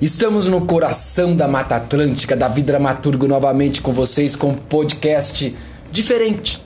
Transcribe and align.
Estamos 0.00 0.48
no 0.48 0.64
coração 0.64 1.36
da 1.36 1.46
Mata 1.46 1.76
Atlântica, 1.76 2.34
Davi 2.34 2.62
Dramaturgo 2.62 3.28
novamente 3.28 3.82
com 3.82 3.92
vocês 3.92 4.34
com 4.34 4.52
um 4.52 4.54
podcast 4.54 5.54
diferente, 5.92 6.64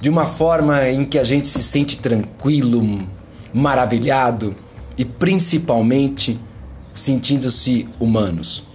de 0.00 0.08
uma 0.08 0.24
forma 0.24 0.88
em 0.88 1.04
que 1.04 1.18
a 1.18 1.24
gente 1.24 1.48
se 1.48 1.60
sente 1.64 1.98
tranquilo, 1.98 2.80
maravilhado 3.52 4.54
e 4.96 5.04
principalmente 5.04 6.38
sentindo-se 6.94 7.88
humanos. 7.98 8.68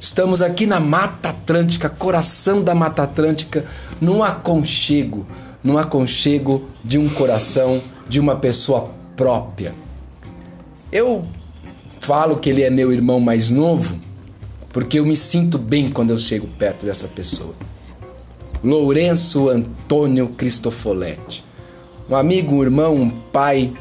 Estamos 0.00 0.40
aqui 0.40 0.64
na 0.64 0.80
Mata 0.80 1.28
Atlântica, 1.28 1.90
coração 1.90 2.64
da 2.64 2.74
Mata 2.74 3.02
Atlântica, 3.02 3.66
num 4.00 4.22
aconchego, 4.22 5.26
num 5.62 5.76
aconchego 5.76 6.66
de 6.82 6.96
um 6.96 7.10
coração 7.10 7.78
de 8.08 8.18
uma 8.18 8.36
pessoa 8.36 8.88
própria. 9.14 9.74
Eu 10.90 11.26
falo 12.04 12.36
que 12.36 12.50
ele 12.50 12.62
é 12.62 12.68
meu 12.68 12.92
irmão 12.92 13.18
mais 13.18 13.50
novo 13.50 13.98
porque 14.70 14.98
eu 14.98 15.06
me 15.06 15.16
sinto 15.16 15.56
bem 15.56 15.88
quando 15.88 16.10
eu 16.10 16.18
chego 16.18 16.46
perto 16.58 16.84
dessa 16.84 17.08
pessoa. 17.08 17.54
Lourenço 18.62 19.48
Antônio 19.48 20.28
Cristofoletti. 20.28 21.44
Um 22.10 22.16
amigo, 22.16 22.56
um 22.56 22.62
irmão, 22.62 22.94
um 22.94 23.08
pai, 23.08 23.72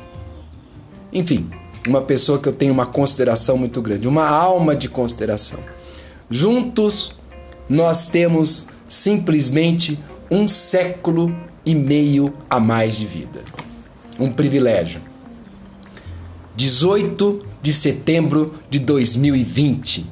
enfim, 1.11 1.49
uma 1.87 2.01
pessoa 2.01 2.39
que 2.39 2.47
eu 2.47 2.53
tenho 2.53 2.71
uma 2.71 2.85
consideração 2.85 3.57
muito 3.57 3.81
grande, 3.81 4.07
uma 4.07 4.29
alma 4.29 4.73
de 4.75 4.87
consideração. 4.87 5.59
Juntos 6.29 7.15
nós 7.67 8.07
temos 8.07 8.67
simplesmente 8.87 9.99
um 10.31 10.47
século 10.47 11.35
e 11.65 11.75
meio 11.75 12.33
a 12.49 12.59
mais 12.59 12.95
de 12.95 13.05
vida. 13.05 13.41
Um 14.17 14.31
privilégio. 14.31 15.12
18 16.55 17.41
de 17.61 17.73
setembro 17.73 18.53
de 18.69 18.79
2020, 18.79 20.05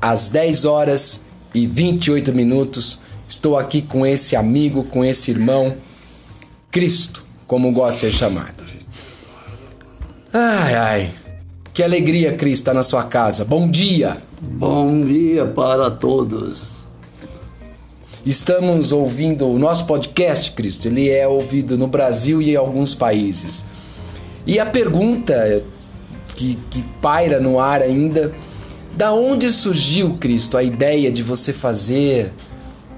às 0.00 0.30
10 0.30 0.64
horas 0.64 1.22
e 1.54 1.66
28 1.66 2.32
minutos, 2.34 3.00
estou 3.28 3.58
aqui 3.58 3.82
com 3.82 4.06
esse 4.06 4.34
amigo, 4.34 4.84
com 4.84 5.04
esse 5.04 5.30
irmão, 5.30 5.76
Cristo, 6.70 7.24
como 7.46 7.72
gosta 7.72 7.94
de 7.94 8.00
ser 8.00 8.12
chamado. 8.12 8.64
Ai, 10.32 10.74
ai, 10.74 11.14
que 11.72 11.82
alegria, 11.82 12.32
Cristo, 12.36 12.62
estar 12.62 12.74
na 12.74 12.82
sua 12.82 13.04
casa. 13.04 13.44
Bom 13.44 13.68
dia! 13.68 14.16
Bom 14.40 15.02
dia 15.02 15.46
para 15.46 15.90
todos. 15.90 16.74
Estamos 18.26 18.92
ouvindo 18.92 19.46
o 19.46 19.58
nosso 19.58 19.86
podcast, 19.86 20.52
Cristo. 20.52 20.86
Ele 20.86 21.10
é 21.10 21.26
ouvido 21.26 21.76
no 21.76 21.86
Brasil 21.86 22.40
e 22.40 22.50
em 22.52 22.56
alguns 22.56 22.94
países. 22.94 23.64
E 24.46 24.58
a 24.58 24.66
pergunta 24.66 25.63
que, 26.34 26.58
que 26.70 26.82
paira 27.00 27.40
no 27.40 27.58
ar 27.58 27.82
ainda. 27.82 28.32
Da 28.96 29.12
onde 29.12 29.50
surgiu, 29.50 30.16
Cristo, 30.20 30.56
a 30.56 30.62
ideia 30.62 31.10
de 31.10 31.22
você 31.22 31.52
fazer 31.52 32.32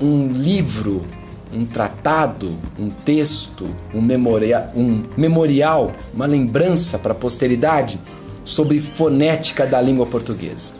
um 0.00 0.30
livro, 0.30 1.02
um 1.50 1.64
tratado, 1.64 2.54
um 2.78 2.90
texto, 2.90 3.66
um, 3.94 4.02
memoria, 4.02 4.70
um 4.74 5.04
memorial, 5.16 5.94
uma 6.12 6.26
lembrança 6.26 6.98
para 6.98 7.12
a 7.12 7.14
posteridade 7.14 7.98
sobre 8.44 8.78
fonética 8.78 9.66
da 9.66 9.80
língua 9.80 10.04
portuguesa? 10.04 10.74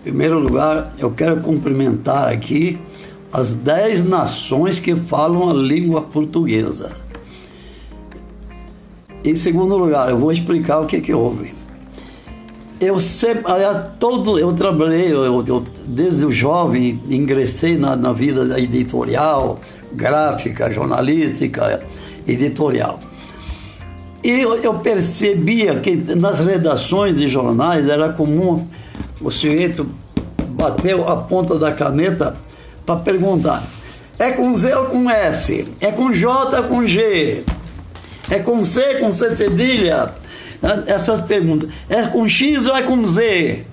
Em 0.00 0.10
primeiro 0.10 0.38
lugar, 0.38 0.94
eu 0.98 1.10
quero 1.10 1.40
cumprimentar 1.40 2.28
aqui 2.28 2.78
as 3.32 3.54
dez 3.54 4.04
nações 4.04 4.78
que 4.78 4.94
falam 4.94 5.48
a 5.48 5.54
língua 5.54 6.02
portuguesa. 6.02 6.92
Em 9.24 9.34
segundo 9.34 9.76
lugar, 9.76 10.10
eu 10.10 10.18
vou 10.18 10.30
explicar 10.30 10.80
o 10.80 10.86
que, 10.86 11.00
que 11.00 11.12
houve 11.12 11.57
eu 12.80 13.00
sempre, 13.00 13.50
aliás, 13.50 13.90
todo, 13.98 14.38
eu 14.38 14.52
trabalhei, 14.52 15.12
eu, 15.12 15.44
eu, 15.44 15.66
desde 15.86 16.24
o 16.24 16.30
jovem, 16.30 17.00
ingressei 17.08 17.76
na, 17.76 17.96
na 17.96 18.12
vida 18.12 18.58
editorial, 18.58 19.58
gráfica, 19.92 20.70
jornalística, 20.70 21.82
editorial. 22.26 23.00
E 24.22 24.30
eu, 24.40 24.56
eu, 24.56 24.74
percebia 24.74 25.76
que 25.76 25.96
nas 26.14 26.40
redações 26.40 27.16
de 27.16 27.28
jornais 27.28 27.88
era 27.88 28.10
comum 28.10 28.66
o 29.20 29.30
sujeito 29.30 29.88
bater 30.50 31.00
a 31.00 31.16
ponta 31.16 31.58
da 31.58 31.72
caneta 31.72 32.36
para 32.84 32.96
perguntar: 33.00 33.62
é 34.18 34.32
com 34.32 34.56
Z 34.56 34.74
ou 34.74 34.86
com 34.86 35.10
S? 35.10 35.66
É 35.80 35.90
com 35.92 36.12
J 36.12 36.58
ou 36.58 36.64
com 36.64 36.86
G? 36.86 37.44
É 38.30 38.38
com 38.40 38.64
C, 38.64 38.96
com 38.96 39.10
C 39.10 39.36
cedilha? 39.36 40.12
Essas 40.86 41.20
perguntas. 41.20 41.68
É 41.88 42.02
com 42.02 42.28
X 42.28 42.66
ou 42.66 42.76
é 42.76 42.82
com 42.82 43.06
Z? 43.06 43.64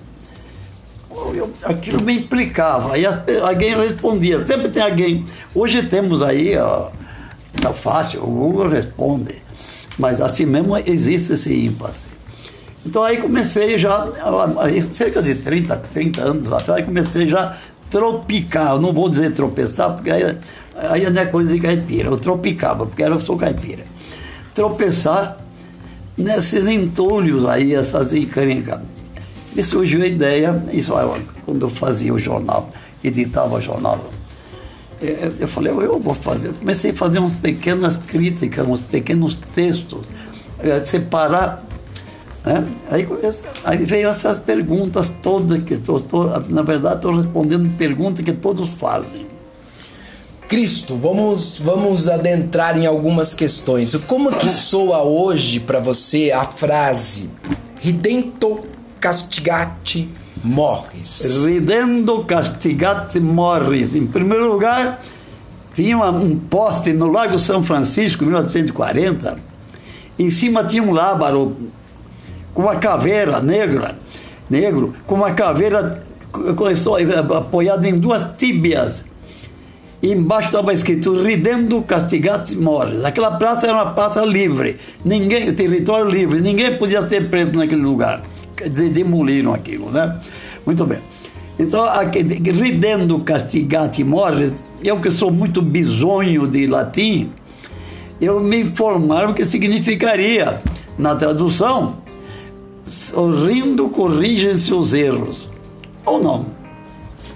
Eu, 1.34 1.50
aquilo 1.64 2.02
me 2.02 2.14
implicava. 2.14 2.94
Aí 2.94 3.04
alguém 3.06 3.74
respondia. 3.76 4.44
Sempre 4.44 4.68
tem 4.68 4.82
alguém. 4.82 5.24
Hoje 5.54 5.82
temos 5.82 6.22
aí, 6.22 6.56
ó, 6.56 6.90
tá 7.60 7.72
fácil, 7.72 8.22
o 8.22 8.26
Google 8.26 8.68
responde. 8.68 9.34
Mas 9.98 10.20
assim 10.20 10.44
mesmo 10.44 10.76
existe 10.76 11.32
esse 11.32 11.66
impasse. 11.66 12.06
Então 12.84 13.02
aí 13.02 13.16
comecei 13.16 13.76
já, 13.76 14.08
cerca 14.92 15.20
de 15.20 15.34
30, 15.34 15.76
30 15.92 16.22
anos 16.22 16.52
atrás, 16.52 16.84
comecei 16.84 17.26
já 17.26 17.40
a 17.40 17.56
tropicar. 17.90 18.74
Eu 18.74 18.80
não 18.80 18.92
vou 18.92 19.08
dizer 19.08 19.32
tropeçar, 19.32 19.94
porque 19.94 20.10
aí, 20.10 20.38
aí 20.76 21.10
não 21.10 21.22
é 21.22 21.26
coisa 21.26 21.52
de 21.52 21.58
caipira. 21.58 22.10
Eu 22.10 22.16
tropicava, 22.16 22.86
porque 22.86 23.02
eu 23.02 23.20
sou 23.20 23.36
caipira. 23.36 23.84
Tropeçar 24.54 25.38
nesses 26.16 26.66
entulhos 26.66 27.44
aí, 27.46 27.74
essas 27.74 28.12
encrencas. 28.12 28.80
E 29.56 29.62
surgiu 29.62 30.02
a 30.02 30.06
ideia, 30.06 30.62
isso 30.72 30.92
quando 31.44 31.64
eu 31.64 31.70
fazia 31.70 32.12
o 32.12 32.18
jornal, 32.18 32.70
editava 33.02 33.56
o 33.56 33.60
jornal, 33.60 34.10
eu 35.00 35.48
falei, 35.48 35.72
eu 35.72 35.98
vou 35.98 36.14
fazer. 36.14 36.48
Eu 36.48 36.54
comecei 36.54 36.90
a 36.90 36.94
fazer 36.94 37.18
umas 37.18 37.32
pequenas 37.32 37.96
críticas, 37.96 38.66
uns 38.66 38.80
pequenos 38.80 39.38
textos, 39.54 40.06
eh, 40.58 40.78
separar. 40.80 41.64
Né? 42.44 42.66
Aí, 42.90 43.06
aí 43.64 43.84
veio 43.84 44.08
essas 44.08 44.38
perguntas 44.38 45.12
todas, 45.20 45.62
que 45.62 45.76
tô, 45.76 46.00
tô 46.00 46.24
na 46.48 46.62
verdade 46.62 46.96
estou 46.96 47.14
respondendo 47.14 47.68
perguntas 47.76 48.24
que 48.24 48.32
todos 48.32 48.68
fazem. 48.70 49.25
Cristo, 50.48 50.94
vamos, 50.94 51.58
vamos 51.58 52.08
adentrar 52.08 52.78
em 52.78 52.86
algumas 52.86 53.34
questões. 53.34 53.96
Como 54.06 54.30
que 54.30 54.48
soa 54.48 55.02
hoje 55.02 55.58
para 55.58 55.80
você 55.80 56.30
a 56.30 56.44
frase 56.44 57.28
Ridento 57.80 58.60
castigate 59.00 60.08
morris? 60.44 61.44
Ridendo 61.44 62.22
castigate 62.22 63.18
morris. 63.18 63.96
Em 63.96 64.06
primeiro 64.06 64.52
lugar, 64.52 65.02
tinha 65.74 65.98
um 65.98 66.38
poste 66.38 66.92
no 66.92 67.10
Lago 67.10 67.40
São 67.40 67.64
Francisco, 67.64 68.22
em 68.22 68.28
1940. 68.28 69.38
Em 70.16 70.30
cima 70.30 70.62
tinha 70.62 70.82
um 70.82 70.92
lábaro 70.92 71.56
com 72.54 72.62
uma 72.62 72.76
caveira 72.76 73.40
negra, 73.40 73.98
negro, 74.48 74.94
com 75.08 75.16
uma 75.16 75.32
caveira 75.32 76.00
apoiada 77.36 77.88
em 77.88 77.98
duas 77.98 78.24
tíbias 78.38 79.04
embaixo 80.02 80.48
estava 80.48 80.72
escrito 80.72 81.14
Ridendo 81.22 81.82
Castigatis 81.82 82.54
Mores. 82.54 83.04
Aquela 83.04 83.32
praça 83.32 83.66
era 83.66 83.74
uma 83.74 83.92
praça 83.92 84.22
livre, 84.24 84.78
ninguém, 85.04 85.52
território 85.54 86.08
livre, 86.08 86.40
ninguém 86.40 86.76
podia 86.76 87.06
ser 87.08 87.28
preso 87.28 87.52
naquele 87.52 87.82
lugar. 87.82 88.22
Demoliram 88.92 89.52
aquilo, 89.52 89.90
né? 89.90 90.18
Muito 90.64 90.84
bem. 90.84 90.98
Então, 91.58 91.84
Ridendo 92.54 93.18
Castigati 93.20 94.04
Mores, 94.04 94.62
eu 94.84 95.00
que 95.00 95.10
sou 95.10 95.30
muito 95.30 95.62
bisonho 95.62 96.46
de 96.46 96.66
latim, 96.66 97.30
eu 98.20 98.40
me 98.40 98.60
informaram 98.60 99.30
o 99.30 99.34
que 99.34 99.44
significaria, 99.44 100.60
na 100.98 101.14
tradução, 101.14 101.98
sorrindo 102.86 103.88
corrigem 103.88 104.58
seus 104.58 104.92
erros. 104.92 105.50
Ou 106.04 106.22
não? 106.22 106.46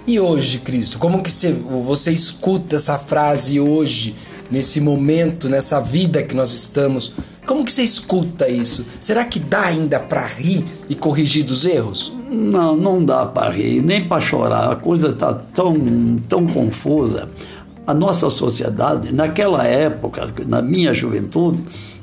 E 0.05 0.19
hoje, 0.19 0.59
Cristo, 0.59 0.97
como 0.97 1.21
que 1.21 1.29
você, 1.29 1.51
você 1.51 2.11
escuta 2.11 2.75
essa 2.75 2.97
frase 2.97 3.59
hoje, 3.59 4.15
nesse 4.49 4.81
momento, 4.81 5.47
nessa 5.47 5.79
vida 5.79 6.23
que 6.23 6.35
nós 6.35 6.51
estamos? 6.53 7.13
Como 7.45 7.63
que 7.63 7.71
você 7.71 7.83
escuta 7.83 8.49
isso? 8.49 8.85
Será 8.99 9.23
que 9.25 9.39
dá 9.39 9.65
ainda 9.65 9.99
para 9.99 10.25
rir 10.25 10.65
e 10.89 10.95
corrigir 10.95 11.43
dos 11.43 11.65
erros? 11.65 12.13
Não, 12.29 12.75
não 12.75 13.03
dá 13.03 13.25
para 13.25 13.51
rir, 13.51 13.81
nem 13.83 14.03
para 14.03 14.21
chorar. 14.21 14.71
A 14.71 14.75
coisa 14.75 15.09
está 15.09 15.33
tão, 15.33 15.75
tão 16.27 16.47
confusa. 16.47 17.29
A 17.85 17.93
nossa 17.93 18.29
sociedade, 18.29 19.13
naquela 19.13 19.65
época, 19.65 20.33
na 20.47 20.61
minha 20.61 20.93
juventude, 20.93 21.61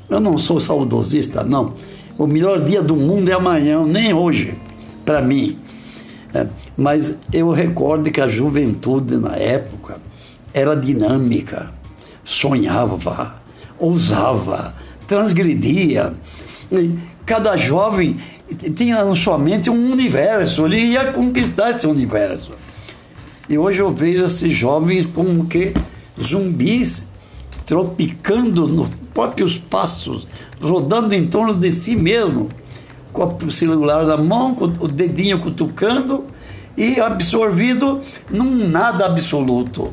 eu 0.09 0.19
não 0.19 0.37
sou 0.37 0.59
saudosista, 0.59 1.43
não. 1.43 1.73
O 2.17 2.27
melhor 2.27 2.61
dia 2.63 2.81
do 2.81 2.95
mundo 2.95 3.29
é 3.29 3.33
amanhã, 3.33 3.83
nem 3.83 4.13
hoje, 4.13 4.57
para 5.05 5.21
mim. 5.21 5.57
É, 6.33 6.45
mas 6.79 7.13
eu 7.33 7.51
recordo 7.51 8.09
que 8.09 8.21
a 8.21 8.27
juventude 8.27 9.17
na 9.17 9.35
época 9.35 9.97
era 10.53 10.75
dinâmica, 10.75 11.73
sonhava, 12.23 13.35
ousava, 13.77 14.73
transgredia, 15.05 16.13
cada 17.25 17.57
jovem 17.57 18.17
tinha 18.75 19.03
na 19.03 19.15
sua 19.15 19.37
mente 19.37 19.69
um 19.69 19.91
universo, 19.91 20.65
ele 20.65 20.77
ia 20.77 21.11
conquistar 21.11 21.71
esse 21.71 21.85
universo. 21.85 22.53
E 23.49 23.57
hoje 23.57 23.79
eu 23.79 23.93
vejo 23.93 24.25
esses 24.25 24.53
jovens 24.53 25.05
como 25.13 25.45
que 25.47 25.73
zumbis 26.21 27.05
tropicando 27.65 28.67
nos 28.67 28.89
próprios 29.13 29.57
passos, 29.57 30.25
rodando 30.61 31.13
em 31.13 31.27
torno 31.27 31.53
de 31.53 31.73
si 31.73 31.95
mesmo, 31.95 32.49
com 33.11 33.37
o 33.45 33.51
celular 33.51 34.05
na 34.05 34.15
mão, 34.15 34.55
com 34.55 34.65
o 34.65 34.87
dedinho 34.87 35.39
cutucando 35.39 36.23
e 36.79 36.99
absorvido 37.01 37.99
num 38.31 38.69
nada 38.69 39.05
absoluto. 39.05 39.89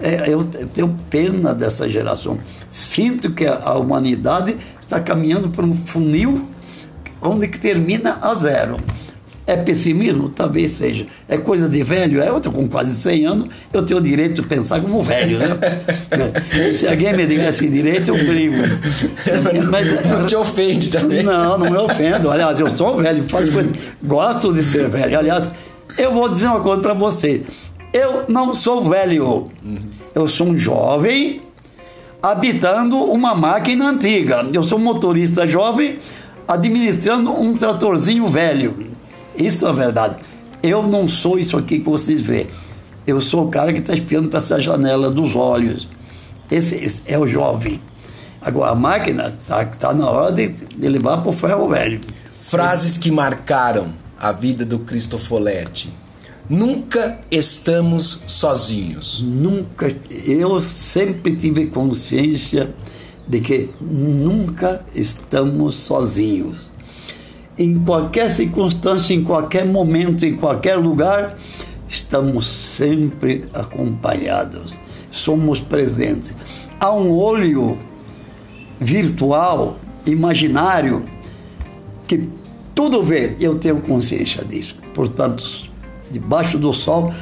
É, 0.00 0.28
eu 0.28 0.42
tenho 0.42 0.94
pena 1.08 1.54
dessa 1.54 1.88
geração. 1.88 2.36
Sinto 2.70 3.30
que 3.30 3.46
a 3.46 3.74
humanidade 3.74 4.56
está 4.80 4.98
caminhando 4.98 5.48
por 5.48 5.64
um 5.64 5.72
funil 5.72 6.46
onde 7.22 7.46
que 7.46 7.58
termina 7.58 8.18
a 8.20 8.34
zero. 8.34 8.78
É 9.46 9.56
pessimismo? 9.56 10.30
Talvez 10.30 10.72
seja. 10.72 11.06
É 11.28 11.36
coisa 11.36 11.68
de 11.68 11.82
velho? 11.82 12.20
É, 12.20 12.28
eu 12.28 12.38
estou 12.38 12.52
com 12.52 12.66
quase 12.66 12.94
100 12.94 13.26
anos, 13.26 13.48
eu 13.72 13.82
tenho 13.82 14.00
o 14.00 14.02
direito 14.02 14.40
de 14.40 14.48
pensar 14.48 14.80
como 14.80 15.02
velho, 15.02 15.38
né? 15.38 15.46
Se 16.72 16.88
alguém 16.88 17.14
me 17.14 17.26
der 17.26 17.48
esse 17.48 17.68
direito, 17.68 18.08
eu 18.08 18.16
brigo. 18.24 18.56
Mas, 19.70 19.86
não 20.08 20.22
te 20.22 20.34
ofende 20.34 20.90
também. 20.90 21.22
Não, 21.22 21.58
não 21.58 21.70
me 21.70 21.76
ofendo. 21.76 22.30
Aliás, 22.30 22.58
eu 22.58 22.74
sou 22.74 22.96
velho, 22.96 23.22
faço 23.24 23.52
coisa, 23.52 23.70
gosto 24.02 24.52
de 24.52 24.62
ser 24.62 24.88
velho. 24.88 25.18
Aliás, 25.18 25.44
eu 25.96 26.12
vou 26.12 26.28
dizer 26.28 26.48
uma 26.48 26.60
coisa 26.60 26.82
para 26.82 26.94
você. 26.94 27.42
Eu 27.92 28.24
não 28.28 28.54
sou 28.54 28.88
velho. 28.88 29.46
Eu 30.14 30.26
sou 30.26 30.48
um 30.48 30.58
jovem 30.58 31.40
habitando 32.22 32.96
uma 32.96 33.34
máquina 33.34 33.90
antiga. 33.90 34.46
Eu 34.52 34.62
sou 34.62 34.78
motorista 34.78 35.46
jovem 35.46 35.98
administrando 36.48 37.30
um 37.30 37.56
tratorzinho 37.56 38.26
velho. 38.26 38.74
Isso 39.36 39.66
é 39.66 39.72
verdade. 39.72 40.16
Eu 40.62 40.82
não 40.82 41.06
sou 41.06 41.38
isso 41.38 41.56
aqui 41.56 41.78
que 41.78 41.88
vocês 41.88 42.20
vê. 42.20 42.46
Eu 43.06 43.20
sou 43.20 43.44
o 43.44 43.48
cara 43.48 43.72
que 43.72 43.80
está 43.80 43.92
espiando 43.92 44.28
para 44.28 44.38
essa 44.38 44.58
janela 44.58 45.10
dos 45.10 45.36
olhos. 45.36 45.86
Esse, 46.50 46.76
esse, 46.76 47.02
é 47.06 47.18
o 47.18 47.26
jovem. 47.26 47.80
Agora, 48.40 48.72
a 48.72 48.74
máquina 48.74 49.34
está 49.40 49.64
tá 49.64 49.94
na 49.94 50.08
hora 50.08 50.32
de, 50.32 50.48
de 50.48 50.88
levar 50.88 51.18
para 51.18 51.28
o 51.28 51.32
ferro 51.32 51.68
velho. 51.68 52.00
Frases 52.40 52.98
que 52.98 53.10
marcaram 53.10 54.03
a 54.18 54.32
vida 54.32 54.64
do 54.64 54.80
Cristofoletti. 54.80 55.92
Nunca 56.48 57.20
estamos 57.30 58.22
sozinhos. 58.26 59.22
Nunca. 59.22 59.88
Eu 60.26 60.60
sempre 60.60 61.36
tive 61.36 61.66
consciência 61.66 62.74
de 63.26 63.40
que 63.40 63.70
nunca 63.80 64.84
estamos 64.94 65.74
sozinhos. 65.74 66.70
Em 67.56 67.78
qualquer 67.78 68.30
circunstância, 68.30 69.14
em 69.14 69.22
qualquer 69.22 69.64
momento, 69.64 70.26
em 70.26 70.36
qualquer 70.36 70.76
lugar, 70.76 71.36
estamos 71.88 72.46
sempre 72.46 73.44
acompanhados, 73.54 74.78
somos 75.10 75.60
presentes. 75.60 76.34
Há 76.80 76.92
um 76.92 77.12
olho 77.12 77.78
virtual, 78.80 79.78
imaginário, 80.04 81.04
que 82.06 82.28
tudo 82.74 83.02
vê, 83.02 83.36
eu 83.40 83.58
tenho 83.58 83.80
consciência 83.80 84.44
disso. 84.44 84.76
Portanto, 84.92 85.44
debaixo 86.10 86.58
do 86.58 86.72
sol 86.72 87.12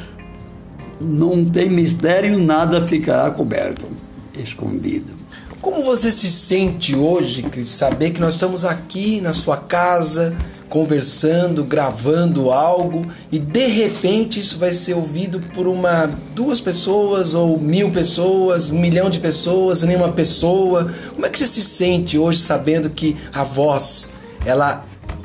não 1.01 1.45
tem 1.45 1.69
mistério, 1.69 2.39
nada 2.39 2.87
ficará 2.87 3.31
coberto, 3.31 3.87
escondido. 4.35 5.13
Como 5.61 5.85
você 5.85 6.11
se 6.11 6.29
sente 6.29 6.97
hoje, 6.97 7.43
Cris, 7.45 7.69
saber 7.71 8.11
que 8.11 8.21
nós 8.21 8.35
estamos 8.35 8.65
aqui 8.65 9.21
na 9.21 9.33
sua 9.33 9.57
casa, 9.57 10.35
conversando, 10.69 11.63
gravando 11.63 12.51
algo 12.51 13.07
e 13.31 13.39
de 13.39 13.67
repente 13.67 14.41
isso 14.41 14.59
vai 14.59 14.73
ser 14.73 14.95
ouvido 14.95 15.39
por 15.55 15.69
uma, 15.69 16.11
duas 16.35 16.61
pessoas 16.61 17.35
ou 17.35 17.61
mil 17.61 17.93
pessoas, 17.93 18.71
um 18.71 18.81
milhão 18.81 19.09
de 19.09 19.21
pessoas, 19.21 19.83
nenhuma 19.85 20.11
pessoa? 20.11 20.91
Como 21.13 21.27
é 21.27 21.29
que 21.29 21.39
você 21.39 21.47
se 21.47 21.61
sente 21.61 22.19
hoje 22.19 22.39
sabendo 22.39 22.91
que 22.91 23.17
a 23.33 23.45
voz 23.45 24.09
ela 24.45 24.85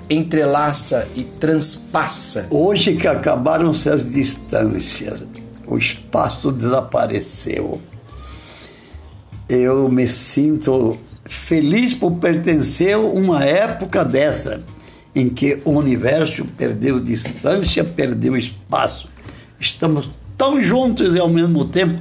entrelaça 0.10 1.08
e 1.16 1.24
transpassa? 1.24 2.48
Hoje 2.50 2.96
que 2.96 3.08
acabaram-se 3.08 3.90
as 3.90 4.10
distâncias, 4.10 5.26
o 5.68 5.78
espaço 5.78 6.52
desapareceu 6.52 7.80
eu 9.50 9.90
me 9.90 10.06
sinto 10.06 10.98
feliz 11.24 11.94
por 11.94 12.12
pertencer 12.14 12.96
a 12.96 13.00
uma 13.00 13.44
época 13.44 14.04
dessa, 14.04 14.62
em 15.16 15.30
que 15.30 15.60
o 15.64 15.72
universo 15.72 16.46
perdeu 16.58 17.00
distância, 17.00 17.84
perdeu 17.84 18.36
espaço. 18.36 19.10
Estamos 19.60 20.10
tão 20.38 20.62
juntos 20.62 21.16
e 21.16 21.20
ao 21.20 21.30
mesmo 21.30 21.66
tempo. 21.66 21.98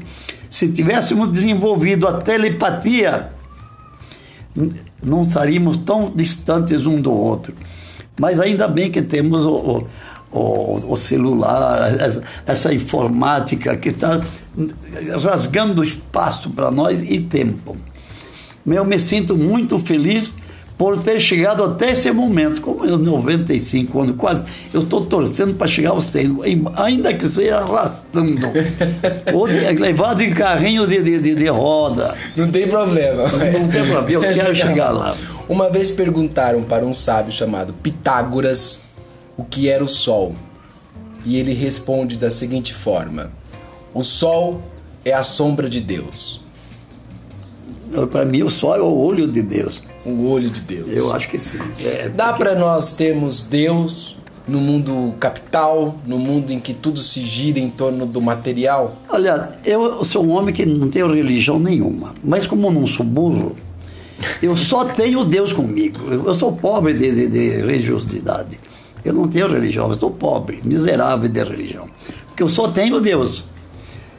Se 0.51 0.69
tivéssemos 0.73 1.31
desenvolvido 1.31 2.07
a 2.07 2.21
telepatia, 2.21 3.33
não 5.03 5.23
estaríamos 5.23 5.77
tão 5.79 6.11
distantes 6.15 6.85
um 6.85 7.01
do 7.01 7.13
outro. 7.13 7.55
Mas 8.19 8.41
ainda 8.41 8.67
bem 8.67 8.91
que 8.91 9.03
temos 9.03 9.45
o, 9.45 9.51
o 9.53 9.87
o, 10.33 10.97
celular, 10.97 11.95
essa, 11.95 12.23
essa, 12.47 12.75
informática 12.75 13.77
que 13.77 13.89
está 13.89 14.21
rasgando 15.23 15.83
espaço 15.83 16.51
para 16.51 16.71
nós 16.71 17.03
e 17.03 17.21
tempo. 17.21 17.77
Eu 18.67 18.85
me 18.85 18.99
sinto 18.99 19.37
muito 19.37 19.79
feliz 19.79 20.31
por 20.79 20.99
ter 20.99 21.21
chegado 21.21 21.65
até 21.65 21.93
esse 21.93 22.11
momento, 22.13 22.61
como 22.61 22.85
eu 22.85 22.99
95 22.99 24.03
anos, 24.03 24.17
quase, 24.17 24.45
eu 24.75 24.83
estou 24.83 25.07
torcendo 25.07 25.55
para 25.55 25.67
chegar 25.67 25.91
aos 25.91 26.05
100, 26.05 26.39
ainda 26.75 27.15
que 27.15 27.27
seja 27.29 27.59
arrastando, 27.59 28.47
ou 29.33 29.49
de, 29.49 29.61
levado 29.73 30.23
em 30.23 30.33
carrinho 30.33 30.87
de, 30.87 31.03
de, 31.03 31.35
de, 31.35 31.49
roda. 31.49 32.15
Não 32.37 32.51
tem 32.51 32.69
problema. 32.69 33.27
Não, 33.27 33.61
não 33.61 33.69
tem 33.69 33.87
problema, 33.87 34.11
eu 34.11 34.21
quero 34.35 34.55
chegar 34.55 34.91
lá. 34.91 35.17
Uma 35.49 35.71
vez 35.71 35.91
perguntaram 35.91 36.63
para 36.63 36.85
um 36.85 36.93
sábio 36.93 37.33
chamado 37.33 37.73
Pitágoras 37.73 38.81
o 39.37 39.45
que 39.45 39.69
era 39.69 39.83
o 39.83 39.89
Sol. 39.89 40.35
E 41.25 41.39
ele 41.39 41.53
responde 41.53 42.17
da 42.17 42.31
seguinte 42.31 42.75
forma: 42.75 43.31
O 43.95 44.05
Sol 44.05 44.61
é 45.05 45.13
a 45.13 45.23
sombra 45.23 45.69
de 45.69 45.81
Deus. 45.81 46.41
Para 48.11 48.25
mim, 48.25 48.43
o 48.43 48.51
Sol 48.51 48.77
é 48.77 48.81
o 48.81 48.95
olho 48.95 49.27
de 49.27 49.43
Deus. 49.43 49.83
O 50.07 50.31
olho 50.31 50.49
de 50.49 50.61
Deus. 50.61 50.89
Eu 50.89 51.13
acho 51.13 51.29
que 51.29 51.39
sim. 51.39 51.59
É, 51.85 52.09
Dá 52.09 52.29
porque... 52.29 52.45
para 52.45 52.55
nós 52.55 52.95
termos 52.95 53.43
Deus 53.43 54.17
no 54.47 54.61
mundo 54.61 55.15
capital, 55.19 55.97
no 56.07 56.19
mundo 56.19 56.53
em 56.53 56.61
que 56.61 56.73
tudo 56.73 57.01
se 57.01 57.21
gira 57.27 57.59
em 57.59 57.69
torno 57.69 58.07
do 58.07 58.21
material? 58.21 58.97
Olha, 59.09 59.59
eu 59.65 60.05
sou 60.05 60.25
um 60.25 60.31
homem 60.31 60.55
que 60.55 60.65
não 60.65 60.89
tenho 60.89 61.13
religião 61.13 61.59
nenhuma, 61.59 62.15
mas 62.23 62.47
como 62.47 62.71
não 62.71 62.87
sou 62.87 63.05
burro, 63.05 63.57
eu 64.41 64.57
só 64.57 64.85
tenho 64.85 65.25
Deus 65.25 65.53
comigo. 65.53 65.99
Eu 66.09 66.35
sou 66.35 66.53
pobre 66.53 66.95
de, 66.95 67.13
de, 67.13 67.29
de 67.29 67.57
religiosidade. 67.57 68.61
Eu 69.05 69.13
não 69.13 69.29
tenho 69.29 69.49
religião, 69.49 69.89
eu 69.89 69.95
sou 69.95 70.11
pobre, 70.11 70.61
miserável 70.65 71.29
de 71.29 71.43
religião. 71.43 71.87
Porque 72.29 72.43
eu 72.43 72.49
só 72.49 72.69
tenho 72.69 73.01
Deus. 73.01 73.45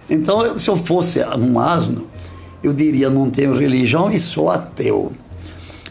Então, 0.10 0.58
se 0.58 0.70
eu 0.70 0.78
fosse 0.78 1.20
um 1.38 1.60
asno, 1.60 2.08
eu 2.64 2.74
diria: 2.74 3.10
não 3.10 3.30
tenho 3.30 3.54
religião 3.54 4.12
e 4.12 4.20
sou 4.20 4.50
ateu. 4.50 5.12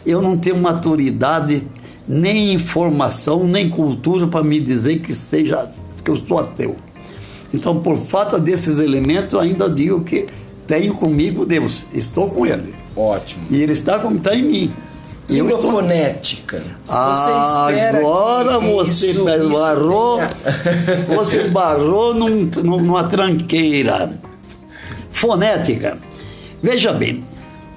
Eu 0.07 0.21
não 0.21 0.37
tenho 0.37 0.57
maturidade, 0.57 1.61
nem 2.07 2.53
informação, 2.53 3.43
nem 3.45 3.69
cultura 3.69 4.25
para 4.25 4.41
me 4.41 4.57
dizer 4.57 4.99
que, 4.99 5.13
seja, 5.13 5.69
que 6.03 6.09
eu 6.09 6.15
sou 6.15 6.39
ateu. 6.39 6.77
Então, 7.53 7.81
por 7.81 7.97
falta 7.97 8.39
desses 8.39 8.79
elementos, 8.79 9.33
eu 9.33 9.41
ainda 9.41 9.69
digo 9.69 10.01
que 10.01 10.25
tenho 10.65 10.93
comigo 10.93 11.45
Deus, 11.45 11.85
estou 11.93 12.29
com 12.29 12.45
Ele. 12.45 12.73
Ótimo. 12.95 13.45
E 13.49 13.61
Ele 13.61 13.73
está, 13.73 13.99
como 13.99 14.15
está 14.15 14.33
em 14.33 14.43
mim. 14.43 14.73
Língua 15.29 15.55
estou... 15.55 15.71
fonética. 15.71 16.63
Ah, 16.87 17.67
você 17.69 17.81
agora 17.97 18.59
você 18.59 19.07
isso, 19.07 19.25
barrou, 19.25 20.21
isso 20.21 21.15
você 21.15 21.47
barrou 21.49 22.15
num, 22.15 22.49
numa 22.63 23.03
tranqueira. 23.03 24.17
Fonética. 25.11 25.97
Veja 26.63 26.93
bem, 26.93 27.25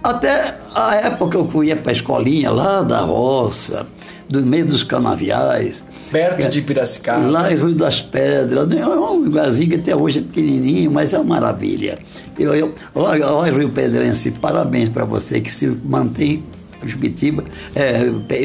até 0.02 0.56
a 0.74 0.94
época 0.96 1.36
eu 1.36 1.48
fui 1.48 1.74
para 1.74 1.90
a 1.90 1.92
escolinha 1.92 2.50
lá 2.50 2.82
da 2.82 3.00
roça, 3.00 3.86
do 4.28 4.44
meio 4.44 4.66
dos 4.66 4.82
canaviais. 4.82 5.82
Perto 6.10 6.48
de 6.48 6.62
Piracicaba. 6.62 7.24
Lá 7.26 7.52
em 7.52 7.56
Rio 7.56 7.74
das 7.74 8.00
Pedras. 8.00 8.66
Né? 8.68 8.80
É 8.80 8.86
um 8.86 9.24
lugarzinho 9.24 9.70
que 9.70 9.76
até 9.76 9.94
hoje 9.94 10.18
é 10.18 10.22
pequenininho, 10.22 10.90
mas 10.90 11.12
é 11.12 11.18
uma 11.18 11.36
maravilha. 11.36 11.98
Eu, 12.38 12.54
eu, 12.54 12.74
olha, 12.94 13.28
olha 13.28 13.52
Rio 13.52 13.68
Pedrense, 13.68 14.30
parabéns 14.32 14.88
para 14.88 15.04
você 15.04 15.40
que 15.40 15.52
se 15.52 15.66
mantém 15.66 16.42
Jubitiba, 16.84 17.44
é, 17.74 17.98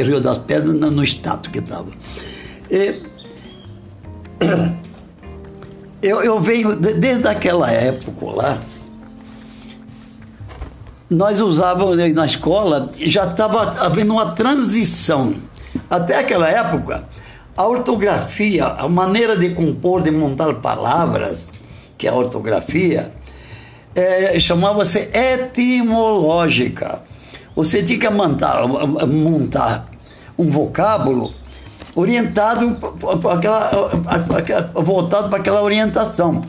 Rio 0.03 0.19
das 0.19 0.37
Pedras, 0.37 0.75
no, 0.75 0.91
no 0.91 1.03
estado 1.03 1.49
que 1.49 1.59
estava. 1.59 1.87
Eu, 6.01 6.21
eu 6.21 6.39
venho, 6.39 6.75
desde 6.75 7.27
aquela 7.27 7.71
época 7.71 8.25
lá, 8.27 8.61
nós 11.09 11.39
usávamos 11.39 11.97
na 12.13 12.25
escola, 12.25 12.89
já 12.97 13.25
estava 13.25 13.79
havendo 13.79 14.13
uma 14.13 14.31
transição 14.31 15.35
Até 15.89 16.17
aquela 16.19 16.49
época, 16.49 17.03
a 17.55 17.67
ortografia, 17.67 18.65
a 18.65 18.89
maneira 18.89 19.35
de 19.37 19.49
compor, 19.49 20.01
de 20.01 20.11
montar 20.11 20.53
palavras, 20.55 21.51
que 21.97 22.07
é 22.07 22.09
a 22.09 22.15
ortografia, 22.15 23.11
é, 23.93 24.37
chamava-se 24.39 25.09
etimológica. 25.13 27.01
Você 27.55 27.83
tinha 27.83 27.99
que 27.99 28.09
montar, 28.09 28.67
montar 28.67 29.89
um 30.37 30.49
vocábulo 30.49 31.33
orientado 31.95 32.75
para 33.21 33.33
aquela, 33.33 34.71
voltado 34.73 35.29
para 35.29 35.39
aquela 35.39 35.61
orientação. 35.61 36.43